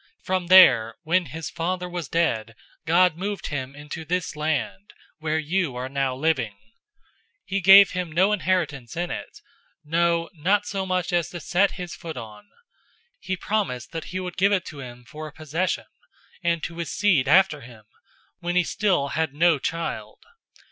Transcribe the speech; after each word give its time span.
From 0.23 0.47
there, 0.47 0.95
when 1.03 1.27
his 1.27 1.51
father 1.51 1.87
was 1.87 2.07
dead, 2.09 2.55
God 2.87 3.17
moved 3.17 3.49
him 3.49 3.75
into 3.75 4.03
this 4.03 4.35
land, 4.35 4.93
where 5.19 5.37
you 5.37 5.75
are 5.75 5.89
now 5.89 6.15
living. 6.15 6.53
007:005 6.53 6.55
He 7.45 7.61
gave 7.61 7.91
him 7.91 8.11
no 8.11 8.31
inheritance 8.31 8.97
in 8.97 9.11
it, 9.11 9.39
no, 9.85 10.27
not 10.33 10.65
so 10.65 10.87
much 10.87 11.13
as 11.13 11.29
to 11.29 11.39
set 11.39 11.73
his 11.73 11.93
foot 11.93 12.17
on. 12.17 12.49
He 13.19 13.37
promised 13.37 13.91
that 13.91 14.05
he 14.05 14.19
would 14.19 14.37
give 14.37 14.51
it 14.51 14.65
to 14.65 14.79
him 14.79 15.05
for 15.05 15.27
a 15.27 15.31
possession, 15.33 15.85
and 16.43 16.63
to 16.63 16.77
his 16.79 16.91
seed 16.91 17.27
after 17.27 17.61
him, 17.61 17.83
when 18.39 18.55
he 18.55 18.63
still 18.63 19.09
had 19.09 19.35
no 19.35 19.59
child. 19.59 20.17